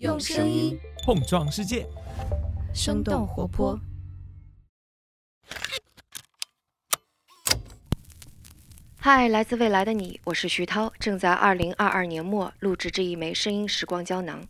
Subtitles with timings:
[0.00, 1.86] 用声音碰撞世界，
[2.74, 3.78] 生动活泼。
[8.98, 14.48] 嗨，来自未来的你，我是徐涛，正在二零二二年末录制这一枚声音时光胶囊。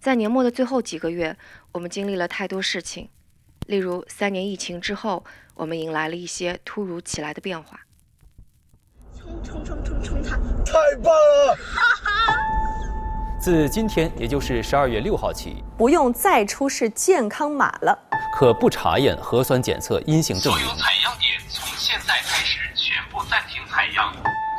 [0.00, 1.38] 在年末的最后几个月，
[1.70, 3.08] 我们经历了太多事情，
[3.68, 7.78] 例如三年疫情之后，我们迎来了一些突如其来的变化。
[9.16, 10.36] 冲冲冲冲冲他！
[10.64, 11.56] 太棒了！
[13.44, 17.94] 自今天，也就是十二月六号起，不用再出示健康码了，
[18.34, 20.62] 可不查验核酸检测阴性证明。
[20.62, 24.10] 所有采样点从现在开始全部暂停采样，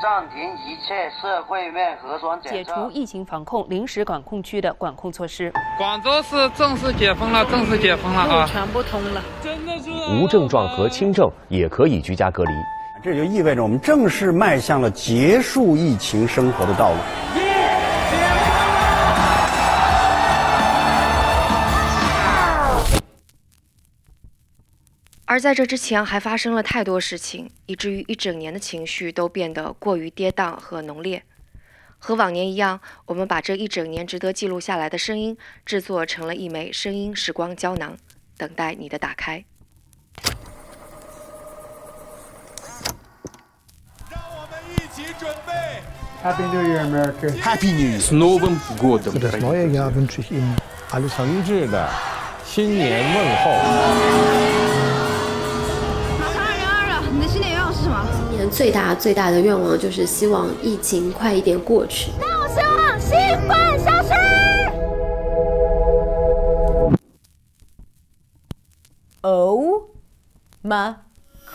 [0.03, 5.51] 暂停一切社会面核酸检测，解除疫情防控临时管控区的管控措施。
[5.79, 8.47] 广州市正式解封了，正式解封了啊！
[8.47, 12.51] 全部通了，真的是无症状和轻症也可以居家隔离。
[13.03, 17.44] 这就意味着我们正式迈向了结束疫情生活的道路。
[25.27, 31.23] 而在这之前，还发生了太多事情，以至于一整年的情绪都变得过于跌宕和浓烈。
[31.97, 37.97] 和往年一样，我们把这一整年值得记录下来的声音，制作成了一枚声音时光胶囊，
[38.37, 39.43] 等待你的打开。
[44.11, 45.51] 让我们一起准备。
[46.23, 47.31] Happy New Year, America!
[47.41, 47.97] Happy New Year!
[47.97, 50.55] e Jahr wünsche ich Ihnen
[50.91, 51.89] alles 诚挚的
[52.45, 54.44] 新年问候。
[58.55, 62.09] 最大最大的愿望就是希望疫情快一点过去。
[62.17, 64.13] 那我希望新冠消失。
[69.23, 69.83] 哦
[70.61, 71.04] 吗？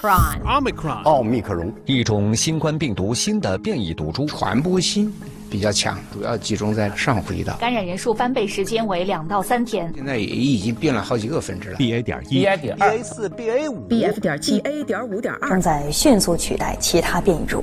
[0.00, 5.12] Omicron，奥密克戎，一种新冠病毒新的变异毒株，传播性
[5.50, 7.54] 比较强，主要集中在上呼吸道。
[7.60, 9.92] 感染人数翻倍时间为两到三天。
[9.94, 11.76] 现在也已经变了好几个分支了。
[11.76, 17.62] BA 点一、BA 点二、BA 四、BA 五、BF 点七、A 点五点二，正在迅速取代其他变异株。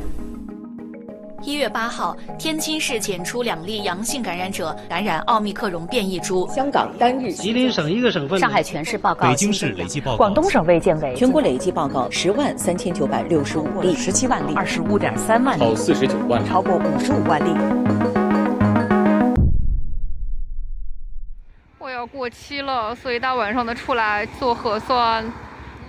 [1.47, 6.45] 一月八号，天津市检出两例阳性感染者感染奥密克戎变异株。
[6.49, 17.57] 香港单日吉林省一个省份，上海全市报告，北京市累计报告，广东省卫健委全国累计报告十万三千九百六十五例，十七万例，二十五点三万例，超四十九万，超过五十五万例。
[21.79, 25.23] 我要过期了，所以大晚上的出来做核酸。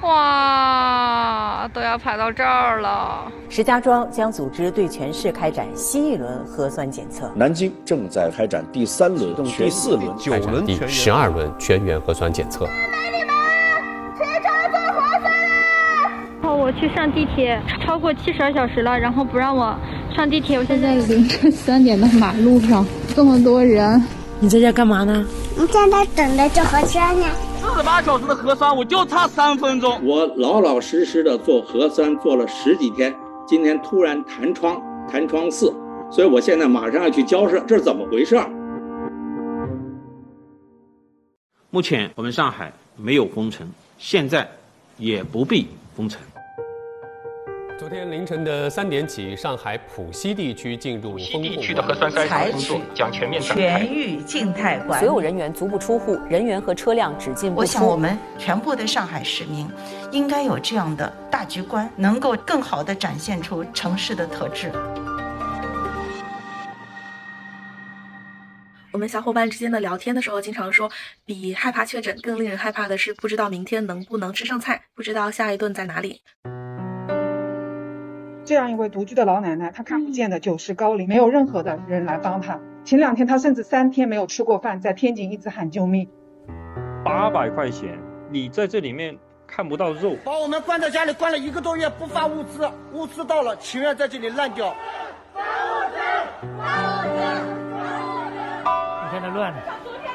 [0.01, 3.31] 哇，都要排到这儿了！
[3.49, 7.29] 石家庄将组织对全市开展新一轮核酸检测。
[7.35, 12.65] 南京正在开展第三轮、第四轮、九轮、第十二轮全员核酸检测。
[12.65, 13.35] 你们
[14.17, 16.13] 起床做核酸啦！
[16.43, 19.77] 然后我去上地铁，超过七十二小时了，然后不让我
[20.15, 20.59] 上地铁。
[20.59, 24.01] 我现在凌晨三点的马路上，这么多人。
[24.39, 25.27] 你在这干嘛呢？
[25.57, 27.27] 你现在等着做核酸呢。
[27.79, 30.05] 四十八小时的核酸，我就差三分钟。
[30.05, 33.15] 我老老实实的做核酸做了十几天，
[33.47, 35.73] 今天突然弹窗，弹窗四，
[36.11, 38.37] 所以我现在马上要去交涉，这是怎么回事？
[41.71, 43.65] 目前我们上海没有封城，
[43.97, 44.51] 现在
[44.97, 46.21] 也不必封城。
[47.79, 51.43] 昨天凌晨的三点起，上海浦西地区进入封控。
[51.43, 53.79] 地区的核酸筛查工作将全面展开。
[53.79, 57.61] 全域静态管理，所有人员足不出户，人员和车辆只进不出。
[57.61, 59.71] 我想，我们全部的上海市民
[60.11, 64.73] 应该有这样的大局观，能够更好地展现出城市的特质。
[68.91, 70.91] 我们小伙伴之间的聊天的时候，经常说，
[71.25, 76.23] 比害怕确诊更令人害怕的是不知道明天能不能吃上菜，不知道下一顿在哪里。
[78.49, 82.59] 这样一位独居的老奶奶，她看不见的九十高龄，没有任何的人来帮她。
[82.83, 86.09] 前两天她甚至三天没有吃过饭，在天井一直喊救命。
[87.05, 87.99] 八百块钱，
[88.31, 89.15] 你在这里面
[89.47, 94.75] 看不到肉，把我们关在家里关了一个多月，不发物资，物资到了，情愿在这里烂掉。
[95.35, 95.99] 发物资，
[96.57, 97.21] 发物资，
[97.85, 98.41] 发物资
[99.05, 99.59] 你看他乱了。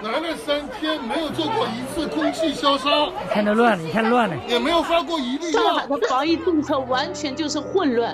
[0.04, 2.90] 来了三天，没有做过一次空气消杀。
[2.90, 5.50] 你看他乱了，你看乱了，也没有发过一例。
[5.52, 8.14] 上海的防疫政策完全就是混乱。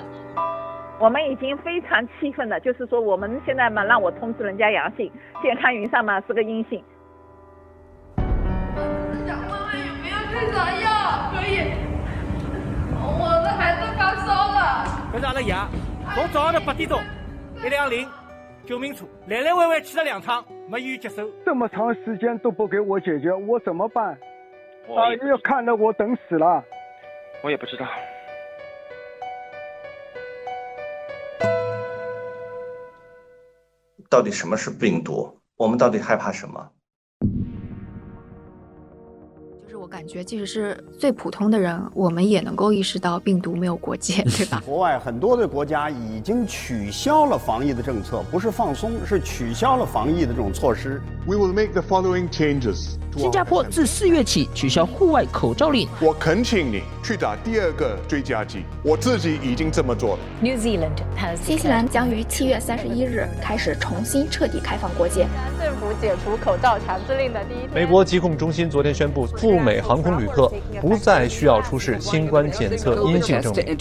[1.00, 5.10] 我们已经非常气愤了，就是说我们现在嘛，让我通知人家阳性，
[5.42, 6.80] 健康云上嘛是个阴性。
[9.26, 11.72] 想问问有没有退烧药可以？
[13.18, 14.84] 我的孩子发烧了。
[15.12, 15.56] 搿是阿拉爷，
[16.14, 17.00] 从早上的八点钟，
[17.64, 18.06] 一两零
[18.70, 21.28] 救命车来来回回去了两趟，没医院接收。
[21.44, 24.16] 这么长时间都不给我解决，我怎么办？
[24.86, 26.64] 我啊，要看得我等死了。
[27.42, 27.84] 我也不知道。
[34.08, 35.36] 到底什么是病毒？
[35.56, 36.70] 我们到底害怕什么？
[39.90, 44.62] 感觉，即使是最普通的人，我们也能够意识到病毒没有国界，对吧？
[44.64, 51.02] 国外很多的国家已经取消了防疫的政策，不是放松，是取消了防疫的这种措施。
[51.26, 52.94] We will make the following changes.
[53.16, 55.88] 新加坡自四月起取消户外口罩令。
[56.00, 60.18] 我恳请你去打第二个追加剂，我自己已经这么做了。
[60.40, 60.90] New Zealand
[61.42, 65.26] 新西兰将于七月三十一日开始重新彻底开放国界。
[65.60, 73.76] 政府解除口罩强制令的第一，美国疾控中心昨天宣布，赴美航空旅客不再需要出示新冠检测阴性证明。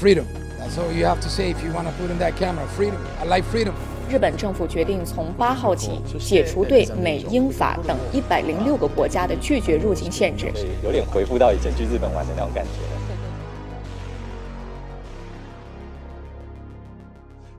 [0.00, 0.24] Freedom.
[0.58, 2.66] That's all you have to say if you want to put in that camera.
[2.76, 2.96] Freedom.
[3.20, 3.72] I like freedom.
[4.08, 10.50] 日本政府决定从八号起解除对美、英、法等一百零六个国家的拒绝入境限制，
[10.82, 12.70] 有点回复到以前去日本玩的那种感觉。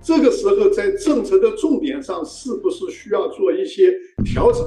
[0.01, 3.93] 这个时候，在政策的重点上，是不是需要做一些
[4.25, 4.65] 调整？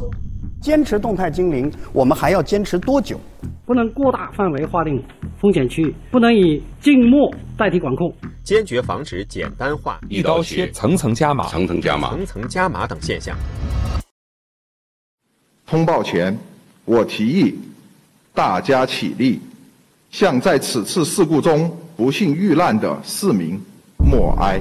[0.63, 3.19] 坚持动态清零，我们还要坚持多久？
[3.67, 5.03] 不能过大范围划定
[5.41, 7.29] 风险区域，不能以静默
[7.59, 8.15] 代替管控，
[8.45, 13.37] 坚决防止简单化、一刀切、层层加码、层层加码、层层加码等现象。
[15.67, 16.39] 通报前，
[16.85, 17.59] 我提议
[18.33, 19.41] 大家起立，
[20.11, 23.61] 向在此次事故中不幸遇难的市民
[23.99, 24.61] 默哀。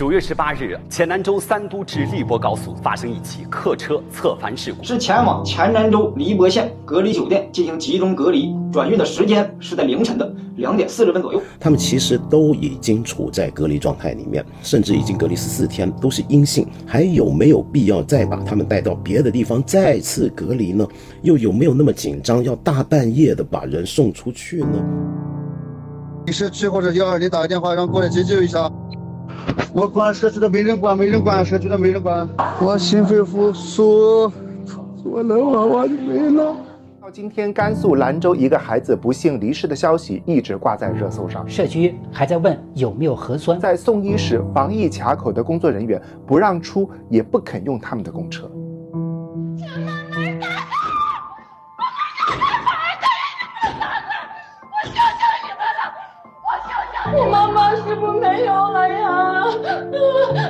[0.00, 11.42] 九月十八日，黔南州三都至荔波高速发生一起客车侧翻事故，是前往黔南州荔波县隔离酒店进行集中隔离，转运的时间是在凌晨的两点四十分左右。
[11.60, 20.88] 他们其实都已经处在隔离状态里面，甚至已经隔离十四天，都是阴性，还有没有必要再把他们带到别的地方再次隔离呢？
[21.20, 24.82] 又有没有那么紧张，要大半夜的把人送出去呢？
[26.24, 28.72] 你是去或者幺二零打个电话，让过来急救一下。
[29.72, 32.28] 我管社区的没人管，没人管社区的没人管。
[32.60, 34.30] 我心肺复苏，
[35.04, 36.56] 我能娃娃就没了。
[37.00, 41.48] 到今天，甘肃兰州一个孩子不幸离世的消息一直挂在热搜上。
[41.48, 43.58] 社区还在问有没有核酸。
[43.58, 48.42] 在送医时，防疫卡口的工作人员不让出，也不肯用他们的公车。
[48.44, 48.50] 我
[54.84, 55.82] 求求你们了，
[56.44, 59.09] 我想想我妈妈是不是没有了呀？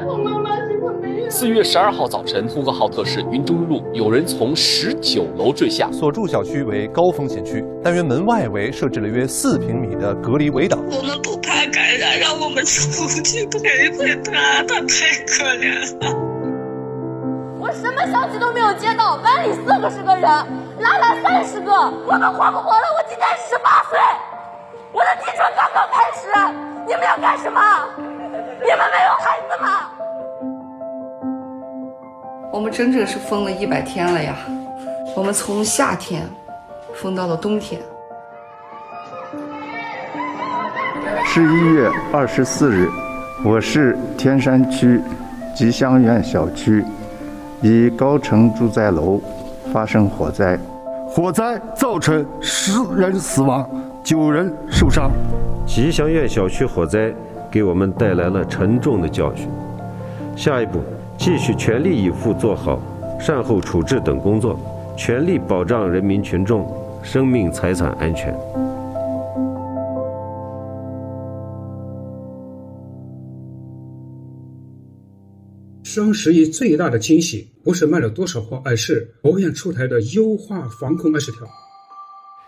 [0.07, 1.31] 我妈妈是不是没有？
[1.31, 10.79] 四月十二号早晨，呼和浩特市云中路有人从十九楼坠下，所住小区为高风险区，单元门外围设置了约四平米的隔离围挡。
[10.91, 16.17] 我们不怕感染，让我们出去陪陪他，他太可怜了。
[17.59, 20.23] 我什么消息都没有接到，班里四个十个人，
[20.81, 21.73] 拉来三十个，
[22.07, 22.85] 我们活不活了？
[22.97, 23.99] 我今年十八岁。
[24.93, 26.27] 我的青春刚刚开始，
[26.87, 27.61] 你们要干什么？
[28.63, 29.69] 你们没有孩子吗？
[32.53, 34.37] 我们整整是封了一百天了呀！
[35.17, 36.29] 我们从夏天
[36.95, 37.81] 封到了冬天。
[41.25, 42.89] 十一月二十四日，
[43.45, 45.01] 我市天山区
[45.57, 46.85] 吉祥苑小区
[47.63, 49.21] 一高层住宅楼
[49.73, 50.59] 发生火灾，
[51.09, 53.69] 火灾造成十人死亡。
[54.03, 55.11] 九人受伤。
[55.67, 57.13] 吉祥苑小区火灾
[57.51, 59.49] 给我们带来了沉重的教训。
[60.37, 60.81] 下一步，
[61.19, 62.81] 继续全力以赴做好
[63.21, 64.59] 善后处置等工作，
[64.97, 68.35] 全力保障人民群众生命财产安全。
[75.83, 81.41] 双十一最大的惊喜不是卖了多少货，而是国务院出台的优化防控二十条。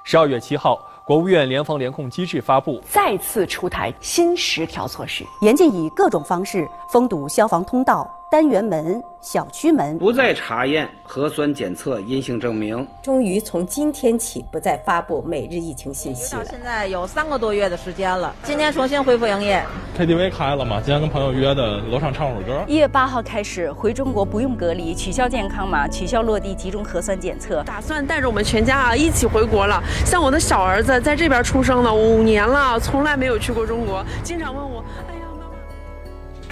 [0.05, 0.92] 十二月七号。
[1.05, 12.89] 国务院联防联控机制发布，再次出台新十条措施，严禁以各种方式封堵消防通道、单元门、小区门，不再查验核酸检测阴性证明。
[13.03, 16.43] 终于从今天起不再发布每日疫情信息了。
[16.47, 19.63] 现在有三个多月的时间了，今天重新恢复营业。
[19.99, 20.81] KTV 开了嘛？
[20.81, 22.65] 今天跟朋友约的，楼上唱会儿歌。
[22.67, 27.63] 一月八号开始回中国不用隔离，取消健康码，取消落地集中核酸检测。
[27.65, 29.79] 打算带着我们全家啊一起回国了。
[30.07, 30.99] 像我的小儿子。
[31.03, 35.22] 在这边出生了五年了，从来没有去过中国，经常问我：“哎呀，妈妈。”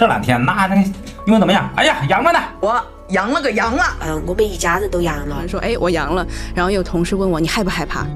[0.00, 0.76] 这两天那那
[1.26, 1.68] 因为怎么样？
[1.76, 2.38] 哎呀，阳了呢！
[2.62, 5.46] 我阳了个阳了，嗯，我们一家子都阳了。
[5.46, 6.26] 说：“哎，我阳了。”
[6.56, 8.06] 然后有同事问我：“你害不害怕？”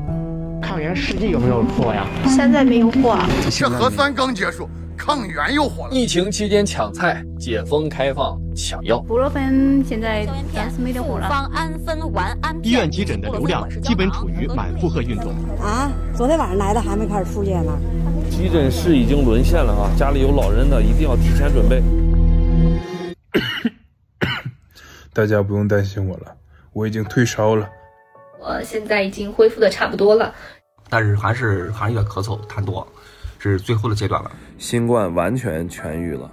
[0.67, 2.07] 抗原试剂有没有货呀？
[2.27, 3.19] 现在没有货。
[3.51, 5.91] 这核酸刚结束，抗原又火了。
[5.91, 8.99] 疫情期间抢菜，解封开放抢药。
[9.01, 11.29] 布洛芬现在暂时没得货了。
[11.29, 15.29] 方氨酚烷胺医院急诊的流量基本处于满负荷运转。
[15.61, 17.73] 啊，昨天晚上来的还没开始出现呢。
[18.37, 19.95] 急诊室已经沦陷了啊！
[19.97, 21.81] 家里有老人的一定要提前准备。
[25.15, 26.37] 大家不用担心我了，
[26.73, 27.71] 我已经退烧了。
[28.41, 30.35] 我现在已经恢复的差不多了，
[30.89, 32.87] 但是还是还是有点咳嗽、痰多，
[33.39, 34.31] 是最后的阶段了。
[34.59, 36.29] 新冠完全痊愈了，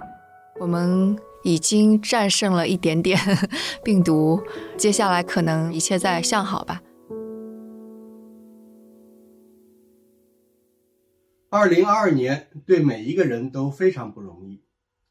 [0.58, 3.16] 我们已经战胜了一点点
[3.84, 4.42] 病毒，
[4.76, 6.80] 接下来可能一切在向好吧。
[11.54, 14.62] 二零二二年对每一个人都非常不容易，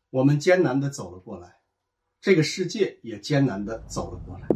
[0.10, 1.58] 我们艰难的走了过来，
[2.20, 4.48] 这个世界也艰难的走了过来。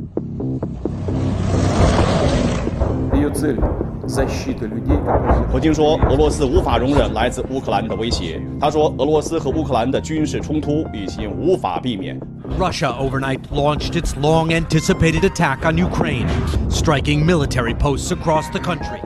[5.52, 8.42] 普京说，俄罗斯无法容忍来自乌克兰的威胁。
[8.60, 12.20] 他说，俄罗斯和乌克兰的军事冲突已经无法避免。
[12.60, 16.26] Russia overnight launched its long anticipated attack on Ukraine,
[16.68, 19.00] striking military posts across the country.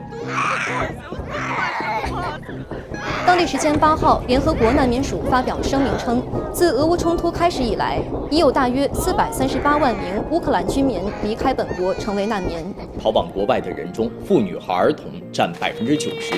[3.26, 6.22] 当地时间八号，联合国难民署发表声明称，
[6.52, 7.98] 自俄乌冲突开始以来，
[8.30, 12.56] 已有大约四百三十八万名乌克兰居民离开本国，成为难民。
[13.02, 16.34] 逃往国外的人中，妇女和儿童占百分之九十。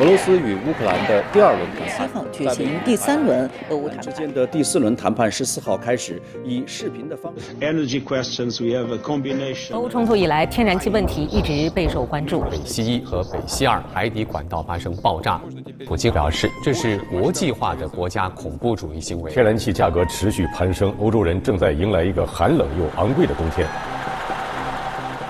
[0.00, 7.54] 俄罗斯与乌克兰的第二轮谈判举行第三轮俄乌谈之间的第四轮谈判十四号开始，以视频的方式。
[7.60, 9.72] Energy questions, we have a combination.
[9.74, 12.40] 俄乌冲突以来，天然气问题一直备受关注。
[12.40, 15.40] 北溪一和北溪二海底管道发生爆炸，
[15.86, 19.30] 普京表示这是国际化的国家恐怖主义行为。
[19.30, 23.66] 天然气价格持续攀升，欧洲人正在迎来一个寒冷又昂贵的冬天。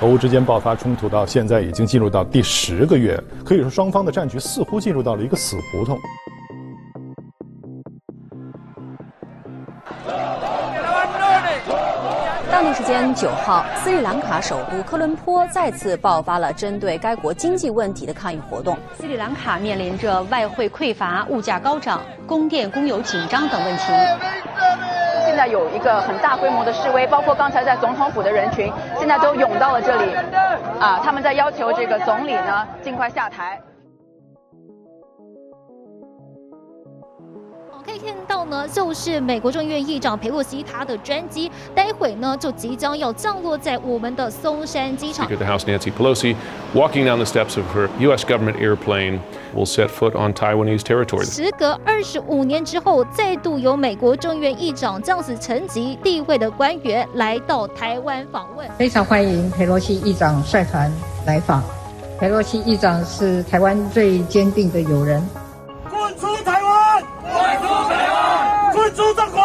[0.00, 5.98] 俄乌之间爆发冲突到现在已经进入到第十个月，可以说双方的战局似乎进入到了一个死胡同。
[12.74, 18.76] 时间九号，斯里兰卡首都科伦坡再次爆发了针对该国经济问题的抗议活动。
[18.98, 23.84] 斯里兰卡面临着外汇匮乏、物价高涨、供电供油紧张等问题。
[25.24, 30.12] 现在有一个很大规模的示威，包括刚才在总统府的人群，现在都涌到了这里，
[30.80, 33.60] 啊，他们在要求这个总理呢尽快下台。
[37.94, 45.26] 以看到呢，就是美国众议院议长佩洛西他的专机，待会呢就即将要降落在我们的松山机场。
[45.26, 46.34] Speaker of the House Nancy Pelosi,
[46.74, 48.24] walking down the steps of her U.S.
[48.24, 49.20] government airplane,
[49.54, 51.24] will set foot on Taiwanese territory.
[51.24, 60.92] 时隔二十五年之后，再度有美国众议院议长这样子层级地位的官员来到台湾访问，非常欢迎佩洛西议长率团
[61.26, 61.62] 来访。
[62.18, 65.22] 佩洛西议长是台湾最坚定的友人。
[68.94, 69.42] 出中国！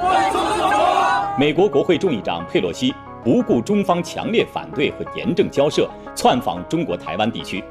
[0.00, 1.38] 滚出中国！
[1.38, 7.62] 美国国会众议长佩洛西不顾中方强烈反对和严正交涉，窜访中国台湾地区，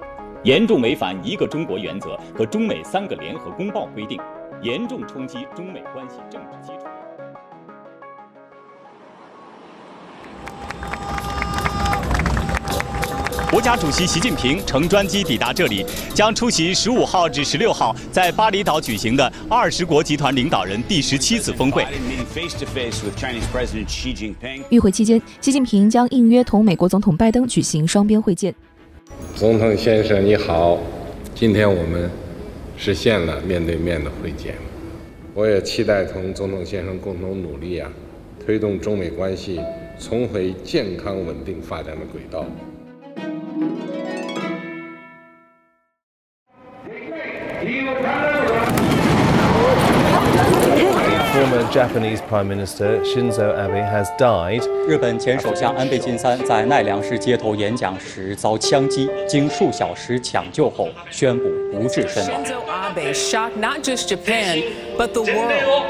[0.43, 4.17] 严重违反一个中国原则和中美三个联合公报规定，
[4.61, 6.71] 严重冲击中美关系政治基
[13.49, 21.85] 国家主席习近平乘专机抵达这里，将出席十五号至十六号在巴厘岛举行的二十国集团领导人第十七次峰会。
[24.69, 28.53] 与会期间，习近平将应约同美国总统拜登举行双边会见。
[29.33, 30.77] 总统先生你好，
[31.33, 32.11] 今天我们
[32.75, 34.55] 实现了面对面的会见，
[35.33, 37.89] 我也期待同总统先生共同努力啊，
[38.45, 39.61] 推动中美关系
[39.97, 42.45] 重回健康稳定发展的轨道。
[51.32, 54.62] Former Japanese Prime Minister Shinzo Abe has died.
[54.86, 62.44] 日本前首相安倍晋三在奈良市街头演讲时遭枪击，经数小时抢救后宣布不治身亡。
[62.44, 64.62] Shinzo Abe shocked not just Japan,
[64.98, 65.86] but the world.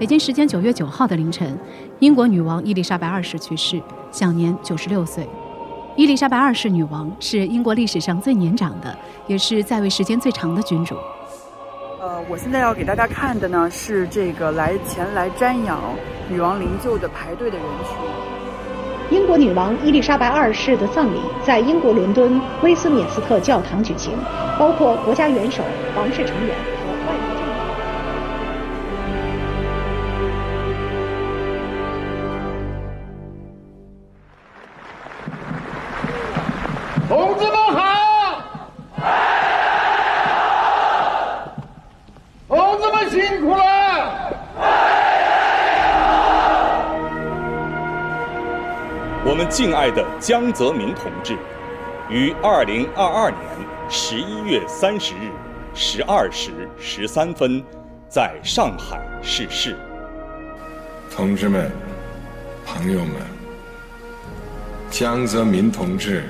[0.00, 1.58] 北京时间九月九号的凌晨，
[1.98, 3.78] 英国女王伊丽莎白二世去世，
[4.10, 5.28] 享年九十六岁。
[5.94, 10.94] 伊丽莎白二世女王是英国历史上最年长的，也是在位时间最长的君主。
[12.00, 15.78] 呃，我现在要给大家看的呢是这个来前来瞻仰
[16.30, 19.18] 女王灵柩的排队的人群。
[19.18, 24.14] 英国女王伊丽莎白二世的葬礼在英国伦敦威斯敏斯特教堂举行，
[24.58, 25.62] 包括国家元首、
[25.94, 26.56] 王室成员
[49.50, 51.36] 敬爱的江泽民同志，
[52.08, 53.42] 于二零二二年
[53.88, 55.32] 十一月三十日
[55.74, 57.60] 十二时十三分，
[58.08, 59.76] 在上海逝世。
[61.10, 61.68] 同志们、
[62.64, 63.14] 朋友们，
[64.88, 66.22] 江泽民同志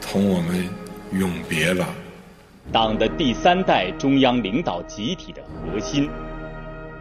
[0.00, 0.68] 同我们
[1.12, 1.86] 永别了。
[2.72, 5.40] 党的第三代中央领导集体的
[5.72, 6.10] 核心，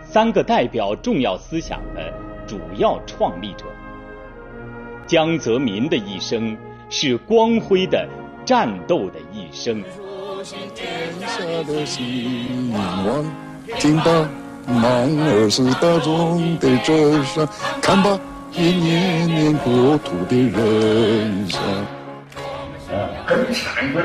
[0.03, 2.13] 三个代表重要思想的
[2.45, 3.65] 主要创立者。
[5.07, 6.57] 江泽民的一生
[6.89, 8.07] 是光辉的
[8.45, 9.83] 战斗的一生。
[13.79, 14.29] 听吧，
[14.65, 17.47] 男儿是大众的真相，
[17.81, 18.19] 看吧，
[18.51, 21.59] 一年年国土的人生。
[22.91, 24.03] 啊，很惭愧，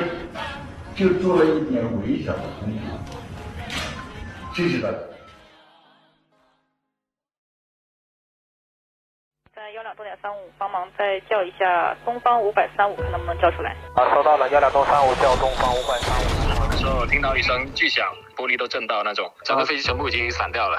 [0.96, 2.98] 就做了一点微小的工作，
[4.54, 5.09] 谢谢大家。
[10.22, 13.74] 三五，帮忙再叫一下东方五百三五，看能不能叫出来。
[13.94, 16.70] 啊，收到了，幺两多三五叫东方五百三五。
[16.70, 18.04] 的时候听到一声巨响，
[18.36, 20.76] 玻璃都震到那种，整个飞机全部已经散掉了，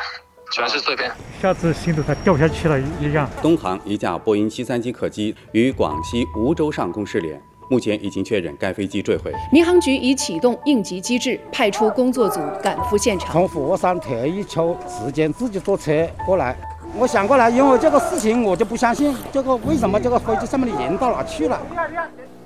[0.52, 1.12] 全是碎片。
[1.42, 3.28] 下次心都快掉下去了一样。
[3.42, 9.34] 东航一架波音七三七客机于广西梧州上空失联，目前已经确认该飞机坠毁。
[9.52, 13.32] 民航局已启动应急机制，派出工作组赶赴现场。
[13.32, 16.56] 从佛山特意抽时间自己坐车过来。
[16.98, 21.60] 我想过来，因为这个事情我就不相信，这个为什么这个飞机上面的人到哪去了？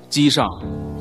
[0.08, 0.46] 机上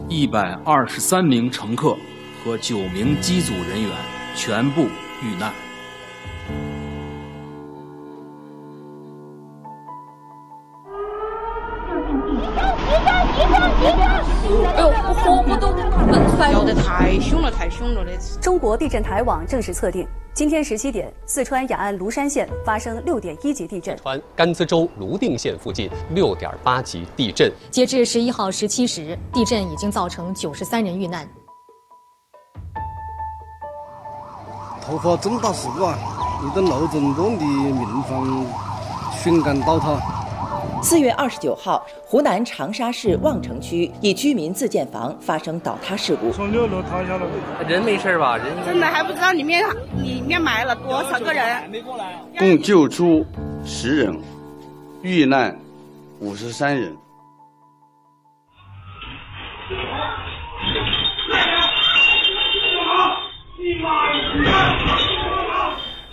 [0.10, 1.96] 一百二十三名乘客
[2.44, 3.92] 和九名机组人员
[4.36, 4.82] 全部
[5.22, 5.54] 遇难。
[14.76, 15.72] 哎呦，我活不都
[16.08, 16.64] 闷坏了！
[16.66, 18.04] 的太凶了，太凶了！
[18.06, 18.40] 这次。
[18.40, 23.96] 中国地震台网正式测定，今天十七点，四川雅安芦山县发生六点一级地震。
[23.96, 27.50] 四川甘孜州泸定县附近六点八级地震。
[27.72, 31.26] 截至十一号十七时，地震已经造成九十三人遇难。
[34.86, 35.98] 突发重大事故啊！
[36.46, 38.46] 一栋楼整栋的民房
[39.14, 40.25] 瞬间倒塌。
[40.86, 46.32] 四月二十九号，湖南长沙市望城区一居民自建房发生倒塌事故。
[46.32, 47.26] 从六楼塌下来，
[47.68, 48.38] 人没事吧？
[48.38, 49.68] 人真的还不知道里面
[49.98, 51.84] 里面埋了多少个人。
[52.38, 53.26] 共救出
[53.66, 54.16] 十人，
[55.02, 55.58] 遇难
[56.20, 56.96] 五十三人。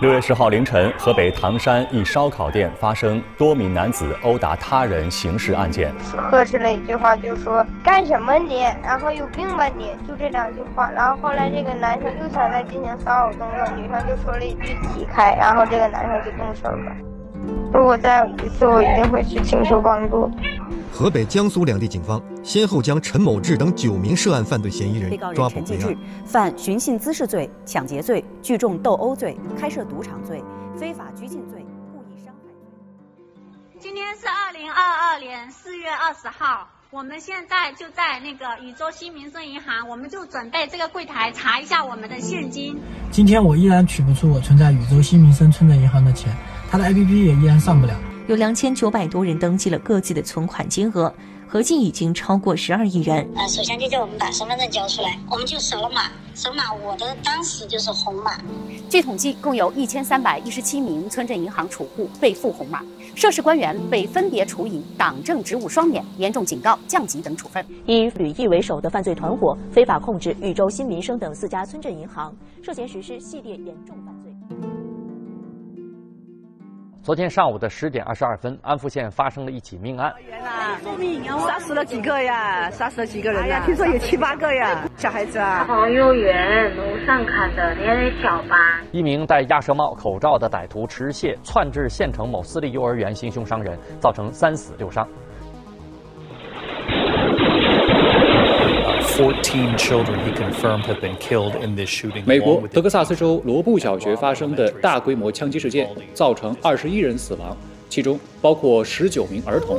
[0.02, 5.94] 六月十号凌晨，河北唐山一烧烤店发生多名男子殴打他人刑事案件。
[6.28, 8.64] 呵斥了一句话，就说干什么你？
[8.82, 9.92] 然后有病吧你？
[10.04, 10.90] 就这两句话。
[10.90, 17.11] 然后后来这个男生又想再进行骚扰动作，女生就说了一句起开，然后这个男生就动手了。
[17.72, 20.30] 如果再有一次，我一定会去请求帮助。
[20.92, 25.96] 河北、江苏两地警方先后将陈某志等九名涉案犯罪嫌疑人抓捕归案。
[26.26, 30.44] 犯寻衅滋事罪、抢劫罪、聚众斗殴罪、开设赌场罪、
[30.76, 33.80] 非法拘禁罪、故意伤害罪。
[33.80, 42.78] 今天是二零二二年四月二十号，我们现在就在那个禹州新民生银行，我们就准备这个柜台查一下我们的现金。
[43.10, 46.30] 今天我依然取不出我存在禹州新民生村的银行的钱，
[46.72, 47.94] 它的 APP 也依然上不了。
[48.26, 51.12] 有两千九百多人登记了各自的存款金额，
[51.46, 53.28] 合计已经超过十二亿元。
[53.36, 58.38] 呃，首先就叫我们把身份证交出来，我们就扫了码，扫码我的当时就是红码。
[58.88, 62.80] 据统计，共有一千三百一十七名村镇银行储户被赋红码，
[63.14, 67.62] 涉事官员被分别处以党政职务双免、严重警告、降级等处分。
[67.84, 74.21] 以吕毅为首的犯罪团伙非法控制禹州新民生等四家村镇银行，涉嫌实施系列严重犯罪。
[77.02, 80.14] 昨天上午的十点二十二分，安福县发生了一起命案。
[81.48, 82.70] 杀死了几个呀？
[82.70, 83.60] 杀死了几个人呀？
[83.66, 85.64] 听说有七八个呀，小孩子啊。
[85.66, 88.80] 从幼儿园楼上砍的年龄小吧。
[88.92, 95.04] 一名戴鸭舌帽、口罩的歹徒持械窜至县城某私立幼儿园行凶伤人，造成三死六伤。
[99.16, 102.22] 14 children he confirmed have been killed in this shooting.
[102.24, 107.54] 美国德克萨斯州罗布小学发生的大规模枪击事件，造成二十一人死亡，
[107.90, 109.78] 其中包括十九名儿童。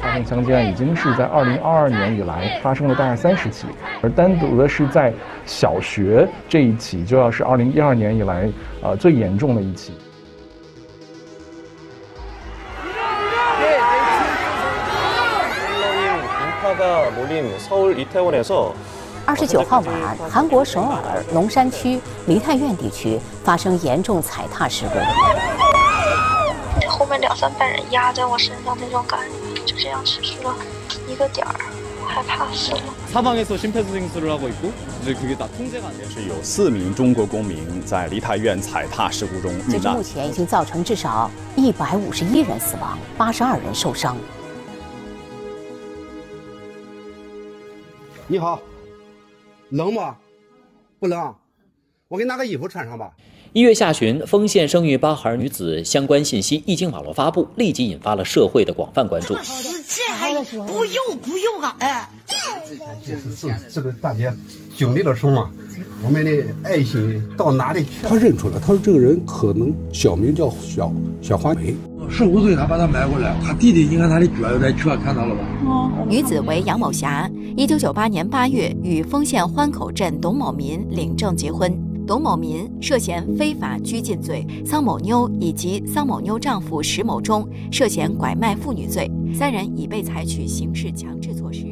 [0.00, 3.66] 发生强奸案已经是在二零二二年以来发生了大概三十起，
[4.02, 5.12] 而单独的是在
[5.44, 8.48] 小学这一起就要是二零一二年以来
[8.82, 9.92] 呃最严重的一起。
[19.24, 19.94] 二十九号晚，
[20.30, 25.81] 韩国首尔龙山区梨泰院地区发生严重踩踏事故。
[26.92, 29.18] 后面两三百人压在我身上那种感
[29.56, 30.54] 觉就这样持续了
[31.08, 31.54] 一个点儿
[32.06, 32.82] 害怕死了。
[33.10, 34.70] 他放给所幸配置的一个塑料围布
[35.02, 39.94] 这个可以打通是有四名中国公民在梨泰院踩踏事故中遇难。
[39.94, 44.14] 目前已经造成至少一百五十一人死亡八十二人受伤。
[48.26, 48.60] 你好。
[49.70, 50.14] 冷吗？
[51.00, 51.34] 不冷。
[52.08, 53.10] 我给你拿个衣服穿上吧。
[53.54, 59.34] 一月下旬，丰县生育八孩女子相关信息一经网络发布，立即引发了社会的广泛关注。
[59.34, 61.76] 这还不用不用啊！
[61.80, 62.08] 哎，
[63.04, 64.32] 这是是这个大姐
[64.74, 65.50] 经历了什么？
[66.02, 67.90] 我们的爱心到哪里去？
[68.08, 71.74] 他认出来，他说这个人可能小名叫小小花梅。
[72.08, 75.42] 十五岁他把他买过来，他弟弟你看他的脚有点瘸，看到了吧？
[76.08, 81.70] 女子为杨某霞，一九九八年八月与丰县欢口镇董某民领证结婚。
[82.06, 91.66] 董某民涉嫌非法拘禁罪，桑某妞以及桑某妞丈夫石某忠涉嫌拐卖妇女罪，三人已被采取刑事强制措施。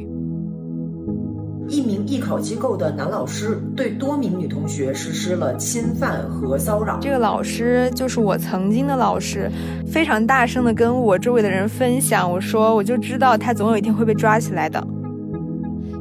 [1.67, 6.97] 一名艺考机构的男老师对多名女同学实施了侵犯和骚扰。
[6.99, 9.49] 这个老师就是我曾经的老师，
[9.87, 14.85] 非常大声的跟我周围的人分享，我说我就知道他总有一天会被抓起来的。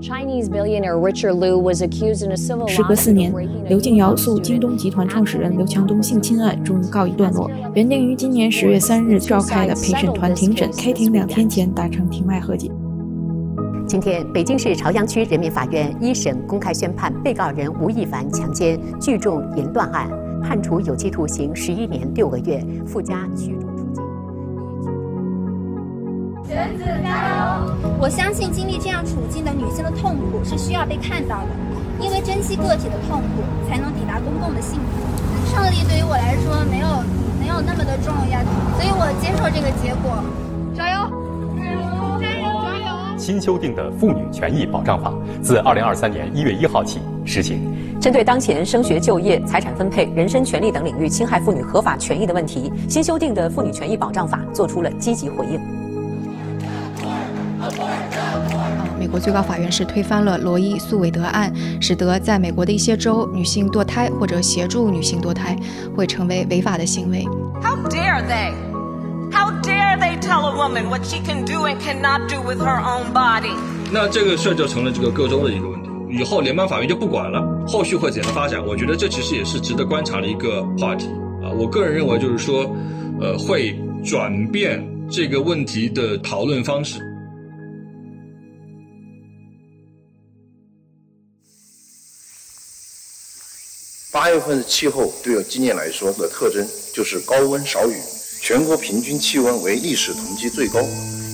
[0.02, 0.10] 时
[2.82, 3.30] 隔四年，
[3.68, 7.50] 刘静瑶诉京东集团创始人刘强东性侵案终于告一段落。
[7.74, 12.70] 原定于今年十月三日召开的陪审团庭审开庭两天前达成庭外和解。
[13.86, 20.08] 今天，北京市朝阳区人民法院一审公开宣判被告人吴亦凡强奸、聚众淫乱案，
[20.42, 24.02] 判处有期徒刑十一年六个月，附加驱逐出境。
[27.98, 31.48] 我相信经历这样处境的女性的痛苦是需要被看到的，
[32.00, 35.52] 因为珍惜个体的痛苦，才能抵达公共的幸福。
[35.52, 36.86] 胜利对于我来说没有
[37.40, 38.40] 没有那么的重要，
[38.76, 40.22] 所以我接受这个结果。
[40.74, 41.10] 加油！
[43.18, 45.12] 新修订的妇女权益保障法
[45.42, 47.60] 自二零二三年一月一号起施行，
[48.00, 55.79] 针对当前升学、就业、财产分配、人身权利等领域侵害妇女合法权益的问题，新修订的妇女权益保障法作出了积极回应。
[59.10, 65.56] 国最高法院是推翻了罗伊诉韦德案，使得在美国的一些州，女性堕胎或者协助女性堕胎
[65.94, 67.24] 会成为违法的行为。
[67.60, 68.52] How dare they?
[69.32, 72.80] How dare they tell a woman what she can do and cannot do with her
[72.80, 73.52] own body?
[73.92, 78.64] 那这个事儿就成了这个各州的一个问题，以后联邦法院就不管了，后续会怎样发展？
[78.64, 81.06] 我觉得这其实也是值得观察的一个话题
[81.42, 81.50] 啊。
[81.58, 82.64] 我个人认为就是说，
[83.20, 87.00] 呃，会转变这个问题的讨论方式。
[94.30, 96.64] 八月份的气候对今年来说的特征
[96.94, 97.96] 就是高温少雨，
[98.40, 100.78] 全国平均气温为历史同期最高。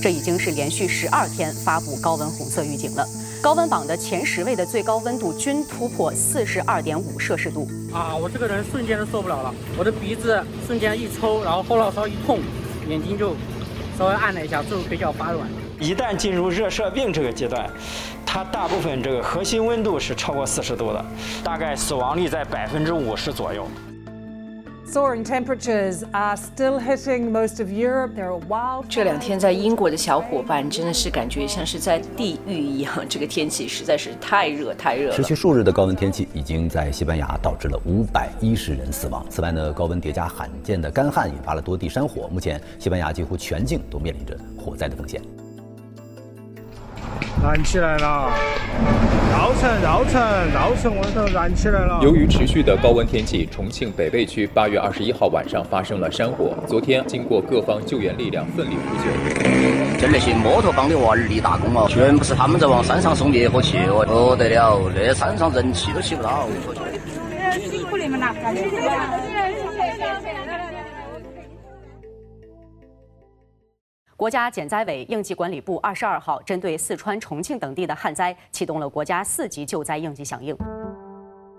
[0.03, 3.07] 这已经是连续十二天发布高温红色预警了。
[3.43, 7.69] 高温榜的前十位的最高温度均突破四十二点五摄氏度。
[7.93, 12.41] 啊，我这个人瞬间就受不了了，我的鼻子瞬间一抽，然后后脑勺一痛，
[12.89, 13.37] 眼睛就
[13.99, 15.47] 稍微按了一下，最后腿脚发软。
[15.79, 17.69] 一旦进入热射病这个阶段，
[18.25, 21.05] 它大部分这个核心温度是超过四十度的，
[21.45, 23.67] 大概死亡率在百分之五十左右。
[24.89, 28.15] Soaring temperatures are still hitting most of Europe.
[28.15, 28.85] There are wild.
[28.89, 35.17] 这两天在英国的小伙伴真的是感觉像是在地狱一样，这个天气实在是太热太热了。
[35.17, 39.27] 持续数日的高温天气已经在西班牙导致了五百一十人死亡。
[39.29, 45.21] 此外呢，高温叠加罕见的干旱引发了多地山火，目前西班牙几乎全境都面临着火灾的风险。
[47.47, 48.29] 燃起来了！
[49.31, 50.21] 绕城，绕城，
[50.53, 52.01] 绕城外头燃起来了！
[52.03, 56.57] 由于持续的高温天气，重庆北碚区八月二十一号晚上发生了山火。
[56.67, 59.05] 昨天，经过各方救援力量奋力扑救，
[60.01, 66.49] 这那些摩托帮的娃儿立大功哦，全部是他们在往山上送灭火器哦，不得了，那山上人气都起不到。
[67.71, 68.35] 辛苦你们了，
[74.19, 80.57] 国家减灾委应急管理部二十二号针对四川、重庆等地的旱灾，启动了国家四级救灾应急响应。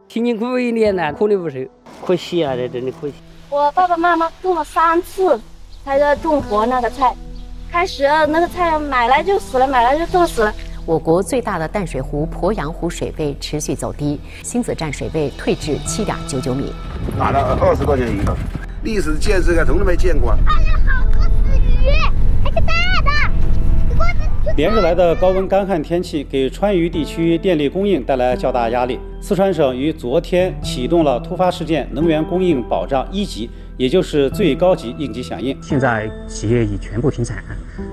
[0.07, 1.69] 辛辛苦苦一年呢，可的不是，
[2.03, 3.13] 可惜啊，这真的可惜。
[3.51, 5.39] 我爸爸妈妈种了三次，
[5.85, 7.15] 才在种活那个菜。
[7.71, 10.51] 开始那个菜买来就死了，买来就冻死了。
[10.83, 16.73] 我国最大的淡水湖鄱阳湖水位持续走低，星子站水位退至七点九九米，
[17.19, 18.35] 打了二十块钱一个，
[18.81, 20.31] 历史建设啊，从来没见过。
[20.31, 21.91] 哎呀，好多死鱼，
[24.55, 28.99] 连日来的高温干旱天气给川渝地区电力供应带来较大压力。
[29.21, 35.57] 四川省于昨天启动了突发事件能源供应保障一级，也就是最高级应急响应。
[35.61, 37.43] 现在企业已全部停产，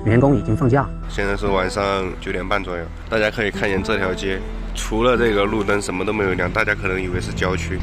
[0.04, 0.88] 员工已经放假。
[1.08, 4.40] 现在是晚上九点半左右，大家可以看见这条街，
[4.74, 6.50] 除了这个路灯，什么都没有亮。
[6.50, 7.78] 大家可能以为是郊区。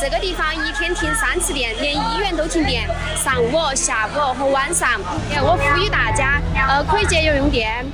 [0.00, 4.88] 这个地方一天停三次电，连医院都停电，上午、下午和晚上。
[5.44, 7.84] 我呼吁大家，呃，可以节约用电。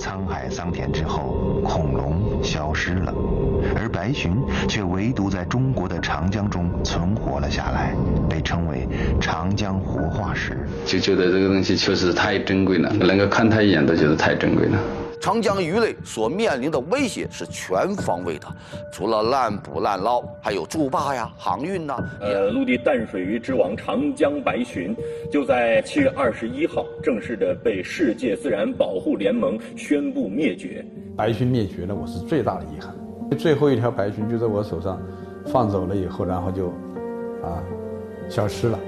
[0.00, 3.14] 沧海桑田之后，恐龙消失了，
[4.04, 4.36] 而白鲟
[4.68, 7.96] 却唯独在中国的长江中存活了下来，
[8.28, 8.86] 被称为
[9.18, 10.58] 长江活化石。
[10.84, 14.78] 就觉得这个东西确实太珍贵了，能够看它一眼都觉得太珍贵了。
[15.22, 18.46] 长江鱼类所面临的威胁是全方位的，
[18.92, 21.96] 除了滥捕滥捞，还有筑坝呀、航运呐。
[22.20, 24.94] 呃，陆地淡水鱼之王长江白鲟，
[25.32, 30.84] 就在七月二十一号正式的被世界自然保护联盟宣布灭绝。
[31.16, 32.94] 白鲟灭绝了，我是最大的遗憾。
[33.38, 35.00] 最后一条白裙就在我手上
[35.46, 36.68] 放走了以后，然后就
[37.42, 37.62] 啊
[38.28, 38.78] 消失了。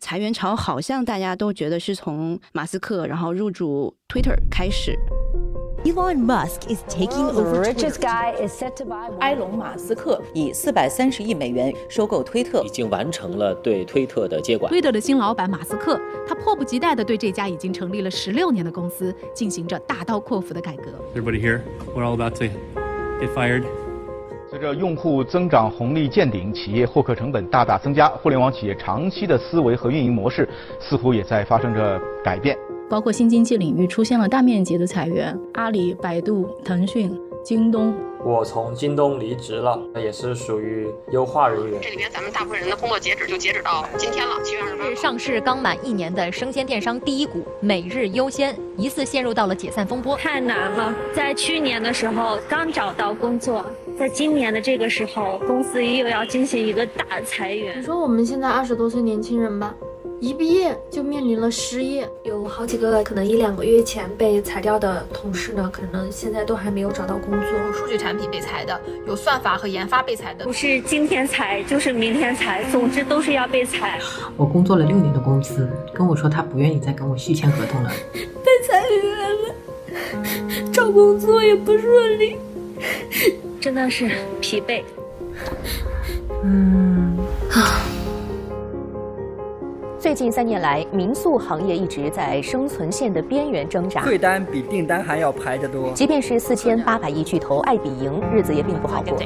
[0.00, 4.94] 裁员潮好像大家都觉得是从马斯克然后入主 Twitter 开始。
[5.84, 7.42] Elon Musk is taking over.
[7.42, 9.10] The richest guy is set to buy.
[9.18, 14.70] 埃隆·马斯克以四百三十亿美元收购推特，已经完成了对推特的接管。
[14.70, 20.92] 推特的新老板马斯克，他迫不及待地对这家已经成立了十六年的公司进行着大刀阔斧的改革。
[21.16, 21.62] Everybody here,
[21.96, 23.64] we're all about to get fired.
[24.50, 32.56] 随着用户增长红利见顶，企业获客成本大大增加，互联网企业长期的思维和运营模式似乎也在发生着改变。
[32.88, 37.94] 包括新经济领域出现了大面积的裁员，阿里、百度、腾讯、京东。
[38.24, 41.80] 我从京东离职了，也是属于优化人员。
[41.82, 50.16] 这里面咱们大部分人的工作截止就截止到今天了，七月二十八日上市刚满一年的生鲜电商第一股每日优鲜，疑似陷入到了解散风波。
[50.16, 53.66] 太难了，在去年的时候刚找到工作，
[53.98, 57.80] 在今年的这个时候，公司又要进行一个大裁员。
[57.80, 59.74] 你说我们现在二十多岁年轻人吧。
[60.22, 67.72] 一毕业就面临了失业，有好几个可能一两个月前被裁掉的同事呢，可能现在都还没有找到工作。
[67.72, 73.98] 数据产品被裁的，有算法和研发被裁的，不是今天裁就是明天裁，总之都是要被裁。
[74.36, 82.36] 我工作了六年的公司跟我说，他不愿意再跟我续签合同了，被裁员了，找工作也不顺利，
[83.60, 84.08] 真的是
[84.40, 84.84] 疲惫。
[86.44, 87.18] 嗯
[87.50, 87.91] 啊。
[90.02, 95.92] 最近三年来，民宿行业一直在生存线的边缘挣扎，退单比订单还要排得多。
[95.92, 99.16] 即便是四千八百亿巨头爱彼迎，日子也并不好过。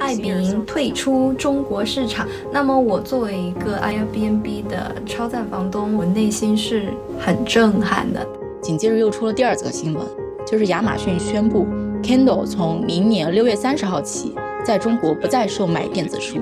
[0.00, 8.26] 爱彼迎退出中国市场，那么我作为一个 Airbnb 的超赞房东，我内心是很震撼的。
[8.62, 10.02] 紧接着又出了第二则新闻，
[10.46, 11.66] 就是亚马逊宣布
[12.02, 14.34] ，Kindle 从明年六月三十号起。
[14.64, 16.40] 在中国不再售卖电子书。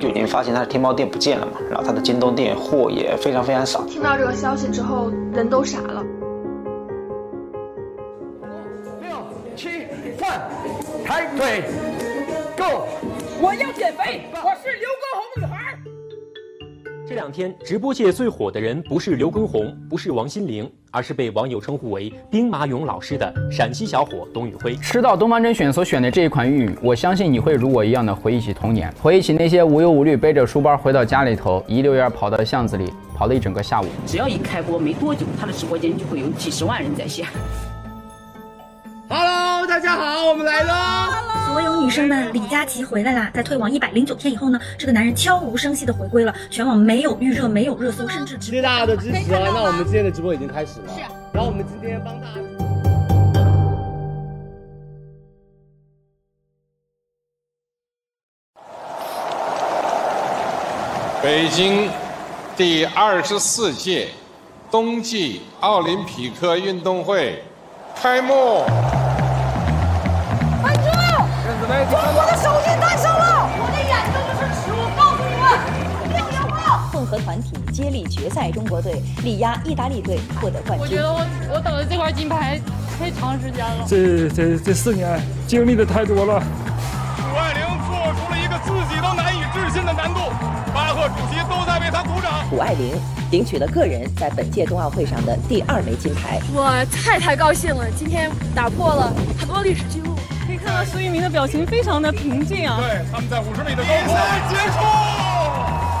[0.00, 3.82] 就已经发现他的天猫店不见了嘛，然后他的京东店货也非常非常少。
[3.84, 6.02] 听到这个消息之后，人都傻了。
[8.42, 8.46] 五、
[9.02, 9.10] 六、
[9.54, 9.86] 七，
[10.18, 10.40] 换，
[11.04, 11.64] 抬腿
[12.56, 12.86] ，Go！
[13.42, 15.59] 我要减肥，我是刘畊宏女孩。
[17.10, 24.76] 这两天直播界最火的人不是刘畊宏，不是王心凌，而是被网友称呼为“兵马俑老师”的陕西小伙董宇辉。
[24.76, 33.86] 吃到东方甄选所选的这一款玉米，我相信你会如我一样的回忆起童年，回忆起那些无忧无虑背着书包回到家里头，一溜烟跑到巷子里跑了一整个下午。
[34.06, 37.26] 只要一开播没多久，他的直播间就会有几十万人在线。
[39.12, 41.10] Hello，大家好，我们来了。
[41.48, 43.28] 所有女生们，李佳琦回来啦！
[43.34, 49.50] 在退网一百零九天以后呢，这个男人悄无声息的回归了，全网没有预热，没有热搜，甚至谢谢大家的支持啊！
[49.52, 50.94] 那我们今天的直播已经开始了。
[50.94, 51.00] 是。
[51.32, 52.40] 然后我们今天帮大家。
[61.20, 61.90] 北京
[62.56, 64.10] 第二十四届
[64.70, 67.42] 冬季奥林匹克运动会。
[68.02, 68.64] 开幕！
[71.60, 73.48] 中国的手机诞生了！
[73.60, 75.44] 我的眼睛就是尺，我告诉你们，
[76.16, 76.58] 六连冠！
[76.90, 80.80] 混合团体接力决赛，中国队力压意大利队获得冠军。
[80.80, 81.20] 我觉得我
[81.52, 82.58] 我等了这块金牌
[82.98, 83.84] 太长时间了。
[83.86, 86.42] 这这这四年经历的太多了。
[87.20, 90.20] 谷爱凌做出了一个自己都难以置信的难度，
[90.72, 92.48] 巴赫主席都在为她鼓掌。
[92.48, 92.98] 谷爱凌
[93.30, 96.40] 领取了个人在本届冬奥会上的第二枚金牌。
[96.54, 100.16] 我太太高兴了，今天打破了很多历史记录。
[100.64, 102.78] 看到苏翊鸣的表情非常的平静啊。
[102.80, 104.14] 对，他们在五十米的高空
[104.48, 104.78] 结束。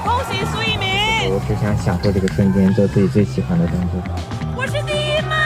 [0.04, 1.32] 恭喜苏翊鸣！
[1.32, 4.02] 我只想享受这个瞬间，做自己最喜欢的动作。
[4.56, 5.36] 我是第一吗？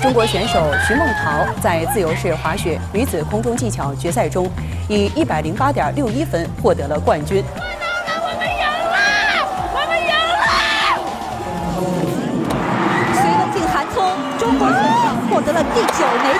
[0.00, 4.50] 中国选手徐梦桃在自由式滑雪女子空中技巧决赛中，
[4.88, 7.44] 以一百零八点六一分获得了冠军。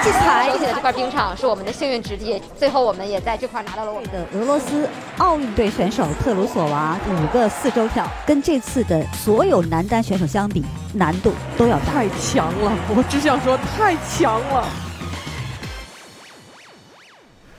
[0.02, 0.50] 九枚金牌。
[0.50, 12.00] 手写的这块冰场是我们的幸运之地，最后我们也在这块拿到了我们的俄罗斯奥运队选手特鲁索娃五个四周跳，跟这次的所有男单选手相比，难度都要大。
[12.00, 12.72] 太强了！
[12.88, 14.66] 我只想说太强了。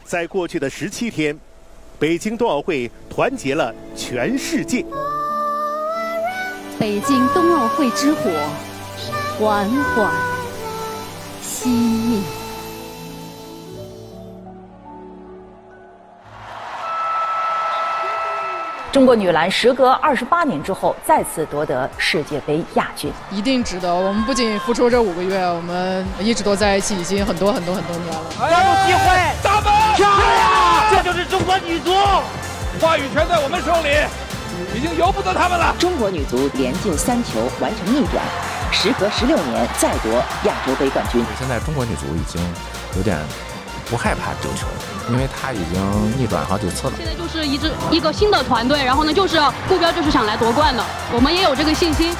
[0.03, 1.37] 在过去的十七天，
[1.99, 4.83] 北京冬奥会团结了全世界。
[6.79, 8.31] 北京冬奥会之火
[9.37, 10.11] 缓缓
[11.61, 12.19] 熄灭。
[18.91, 23.93] 中国女篮时隔二十八年之后再次夺得世界杯亚军，一定值得。
[23.93, 28.21] 我们不仅付出这五个月，我们一直都在一起，已经很多很多很多年了。
[28.37, 31.03] 抓住机会，打门，漂亮！
[31.03, 31.93] 这就是中国女足，
[32.81, 35.75] 话语权在我们手里，已经由不得他们了。
[35.77, 38.21] 中国女足连进三球，完成逆转，
[38.72, 40.12] 时隔十六年再夺
[40.44, 41.24] 亚洲杯冠军。
[41.38, 42.40] 现在中国女足已经
[42.96, 43.18] 有点
[43.90, 44.72] 不害怕丢球了。
[45.10, 46.92] 因为他已经逆转好几次了。
[46.96, 52.12] 现在就是一支一个新的团队，然后呢，就是目标就是想来夺冠的，我们也有这个信心。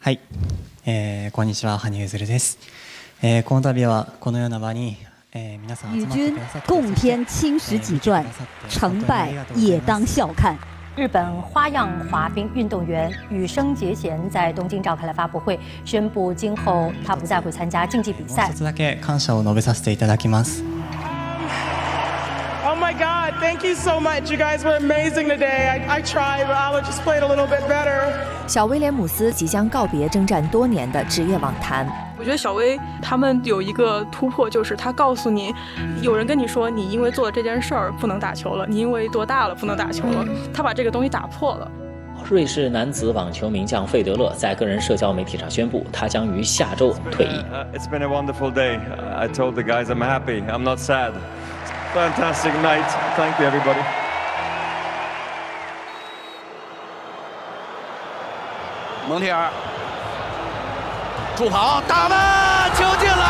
[0.00, 0.18] はい、
[0.86, 2.58] えー、こんにちは、羽生結弦です。
[3.22, 4.96] えー、この度はこのような場に。
[5.36, 6.34] 女军
[6.66, 8.24] 共添青史几传，
[8.70, 10.56] 成败也当笑看。
[10.97, 18.51] 日本花样滑冰运动员羽生结弦在东京召开了发布会，宣布今后他不再会参加竞技比赛。
[22.63, 23.33] Oh my God!
[23.39, 24.29] Thank you so much.
[24.31, 25.69] You guys were amazing today.
[25.69, 28.11] I I tried, but I just played a little bit better.
[28.47, 31.87] 小威廉姆斯即将告别征战多年的职业网坛。
[32.21, 35.51] 我觉得小威他们有一个突破，就是他告诉你，
[36.03, 41.71] 有人跟你说你因为做了这件事儿不能打球了，你因为多大了不能打球了，他把这个东西打破了。
[42.29, 47.43] 瑞士男子网球名将费德勒在个人社交媒体上宣布，他将于下周退役。
[47.73, 48.77] It's been a wonderful day.
[49.17, 50.43] I told the guys I'm happy.
[50.47, 51.13] I'm not sad.
[51.95, 52.85] Fantastic night.
[53.17, 53.81] Thank you, everybody.
[59.09, 59.49] 蒙蒂尔。
[61.35, 62.17] 助跑打门，
[62.75, 63.25] 球进了！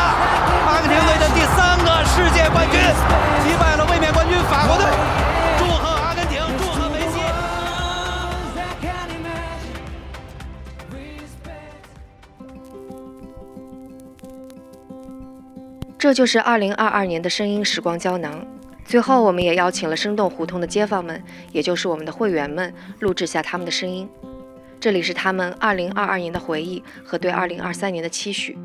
[0.66, 2.78] 阿根廷队的第三个世界冠军，
[3.42, 4.84] 击败了卫冕冠军法国队。
[5.58, 7.20] 祝贺阿根廷，祝贺梅西！
[15.98, 18.44] 这就是二零二二年的声音时光胶囊。
[18.84, 24.06] 最后，我们也邀请了生动胡同的街坊们，也就是我们的会员们，录制下他们的声音。
[24.82, 28.58] 这里是他们二零二二年的回忆和对二零二三年的期许。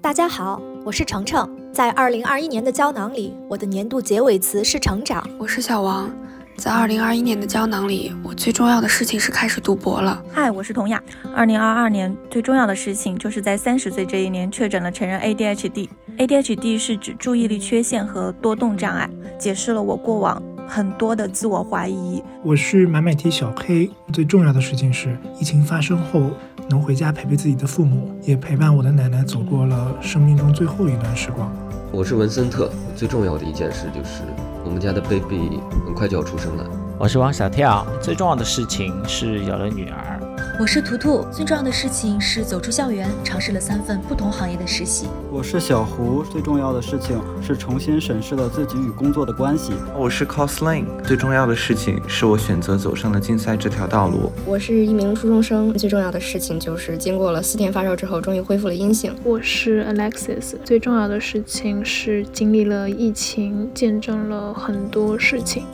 [0.00, 1.50] 大家好，我是程程。
[1.72, 5.28] 在二零二一年的胶囊里，我的年度结尾词是成长。
[5.40, 6.08] 我是小王。
[6.56, 10.22] 在二零二一年的胶囊里，我最重要的事情是开始读博了。
[10.32, 11.02] 嗨，我是童雅。
[11.34, 15.88] 二零二二年最重要的事情就是在三十岁这一年确诊了成人 ADHD。
[16.18, 20.40] ADHD 是指注意力缺陷和多动障碍，解释了我过往。
[20.74, 22.22] 很多的自我怀疑。
[22.42, 26.30] 我是买买提小黑，最重要的事情是，疫情发生后
[26.70, 31.54] 能回家陪陪自己的父母，也陪伴我的奶奶走过了生命中最后一段时光。
[31.92, 34.22] 我是文森特，最重要的一件事就是
[34.64, 36.64] 我们家的 baby 很快就要出生了。
[36.98, 40.11] 我是王小跳，最重要的事情是有了女儿。
[40.60, 45.06] 我是图图，最重要的事情是走出校园，尝试了三份不同行业的实习。
[45.30, 49.72] 我是小胡，最重要的事情是重新审视了自己与工作的关系。
[49.96, 54.30] 我是 Cosline，最重要的事情是我选择走上了竞赛这条道路。
[54.46, 59.16] 我是一名初中生，最重要的事情就是经过了四天发烧之后，终于恢复了阴性。
[59.24, 65.64] 我是 Alexis，最重要的事情是经历了疫情，见证了很多事情。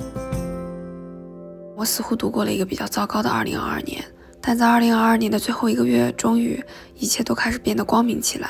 [1.76, 4.04] 我似乎度过了一个比较糟糕的2022年。
[4.40, 6.62] 但在二零二二年的最后一个月，终于
[6.98, 8.48] 一切都开始变得光明起来。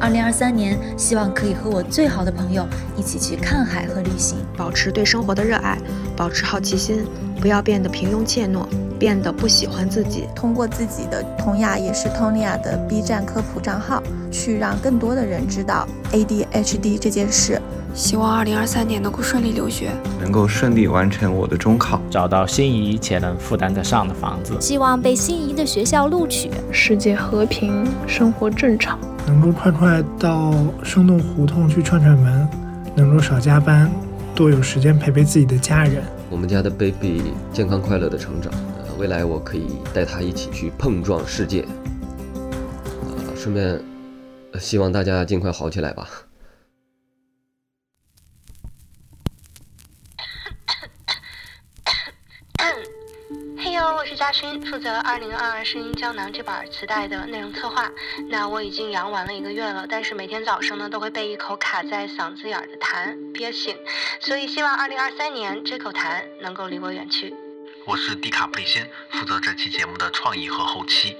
[0.00, 5.78] 二零二三年，希望可以和我最好的朋友一起去看海和旅行，保持对生活的热爱，
[6.16, 7.04] 保持好奇心，
[7.40, 8.66] 不要变得平庸怯懦。
[9.04, 10.24] 变得不喜欢自己。
[10.34, 17.60] 通过自己的童雅也是 Tonya 的 B 站科普账号，去让更多的人知道 ADHD 这件事。
[17.92, 19.90] 希望二零二三年能够顺利留学，
[20.22, 24.56] 能够顺利完成我的中考，找到心仪且能负担得上的房子。
[24.58, 28.98] 希望被心仪的学校录取，世界和平，生活正常。
[29.26, 32.48] 能够快快到生动胡同去串串门，
[32.94, 33.92] 能够少加班，
[34.34, 36.02] 多有时间陪陪自己的家人。
[36.30, 41.66] 我们家的 baby 健康快乐的成长，呃，未来我可以带他一起去碰撞世界。
[43.02, 43.82] 呃，顺便，
[44.60, 46.06] 希望大家尽快好起来吧。
[53.58, 57.90] 嘿呦，我是嘉勋，负责《二零二二声音胶囊》这本磁带的内容策划。
[58.30, 63.76] 那我已经阳完了一个月了，但是每天早上呢都会被一口卡在嗓子眼的痰憋醒，
[64.20, 67.34] 所以希望二零二三年这口痰能够离我远去。
[67.86, 71.14] 我是迪卡普里辛，负责这期节目的创意和后期。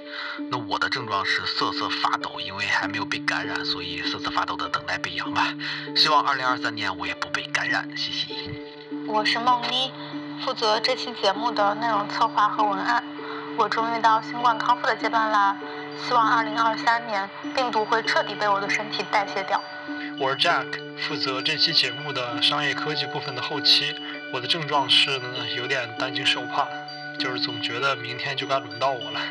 [0.49, 5.53] 那我的症状是瑟瑟发抖，因为还没有被感染，所以瑟瑟发抖的等待被阳吧。
[5.95, 8.49] 希望二零二三年我也不被感染，嘻嘻。
[9.07, 9.91] 我是梦妮。
[10.43, 13.03] 负责这期节目的内容策划和文案，
[13.57, 15.55] 我终于到新冠康复的阶段啦！
[16.07, 19.61] 希望2023年病毒会彻底被我的身体代谢掉。
[20.19, 20.65] 我是 Jack，
[20.97, 23.95] 负责这期节目的商业科技部分的后期。
[24.35, 26.67] 我的症状是呢，有点担惊受怕，
[27.17, 29.21] 就是总觉得明天就该轮到我了。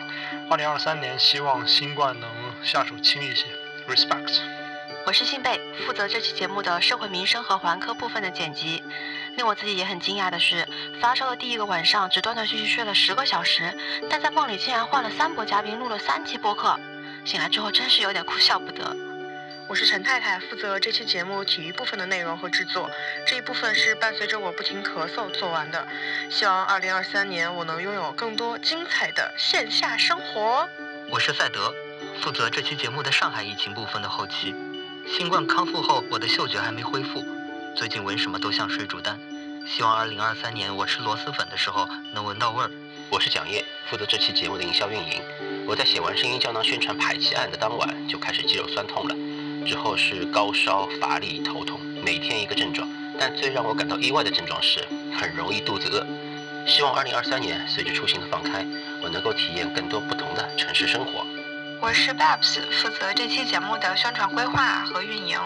[0.49, 2.31] 2023年希望新冠能
[2.65, 3.45] 下手轻一些。
[3.87, 4.41] Respect。
[5.07, 8.83] 我是信贝，负责这期节目的社会民生和环科部分的剪辑。
[9.37, 10.67] 令我自己也很惊讶的是，
[11.03, 13.77] 发烧的第一个晚上只断断续续睡了十个小时，
[14.09, 16.81] 但在梦里竟然换了三波嘉宾，录了三期播客。
[17.27, 18.97] 醒来之后真是有点哭笑不得。
[19.67, 22.91] 我是陈太太，负责这期节目体育部分的内容和制作。
[23.27, 25.87] 这一部分是伴随着我不停咳嗽做完的。
[26.31, 30.69] 希望2023年我能拥有更多精彩的线下生活。
[31.09, 31.73] 我是赛德，
[32.21, 34.55] 负责这期节目的上海疫情部分的后期。
[35.07, 37.25] 新冠康复后，我的嗅觉还没恢复。
[37.75, 39.19] 最近闻什么都像水煮蛋，
[39.67, 42.71] 希望二零二三年我吃螺蛳粉的时候能闻到味儿。
[43.11, 45.23] 我是蒋烨，负责这期节目的营销运营。
[45.67, 49.15] 我在写完声音胶囊宣传排期案的当晚就开始肌肉酸痛了，
[49.65, 52.87] 之后是高烧、乏力、头痛，每天一个症状。
[53.19, 54.85] 但最让我感到意外的症状是
[55.17, 56.05] 很容易肚子饿。
[56.67, 58.65] 希望二零二三年随着出行的放开，
[59.03, 61.25] 我能够体验更多不同的城市生活。
[61.81, 65.39] 我是 Babs，负责这期节目的宣传规划和运营。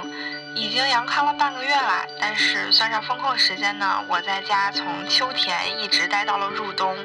[0.54, 6.96] 已经阳康了半个月了，但是算上风控时间呢，我在家从秋天一直待到了入冬。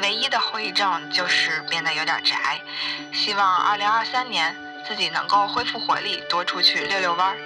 [0.00, 2.60] 唯一的后遗症就是变得有点宅。
[3.12, 4.54] 希望二零二三年
[4.86, 7.36] 自己能够恢复活力，多出去溜溜弯儿。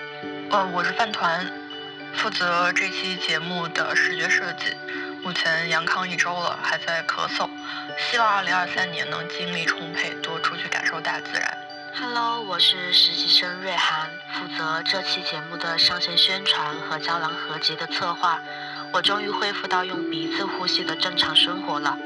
[0.51, 1.47] 嗯，我是饭团，
[2.15, 4.75] 负责这期节目的视觉设计。
[5.23, 7.49] 目前阳康一周了，还在咳嗽。
[7.97, 11.59] 希望二零二三年能精力充沛，多出去感受大自然。
[11.95, 18.41] Hello，我是实习生瑞涵，负责这期节目的上线宣传和胶囊合集的策划。
[18.93, 21.97] 我终于恢复到用鼻子呼吸的正常生活了。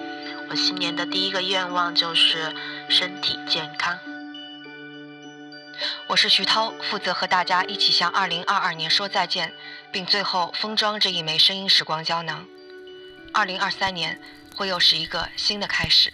[0.51, 2.55] 我新年的第一个愿望就是
[2.91, 3.99] 身体健康。
[6.07, 9.53] 我是徐涛，负责和大家一起向2022年说再见，
[9.91, 12.47] 并最后封装这一枚声音时光胶囊。
[13.33, 14.21] 2023年
[14.55, 16.13] 会又是一个新的开始。